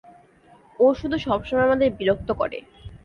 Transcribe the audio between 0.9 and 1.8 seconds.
শুধু সবসময়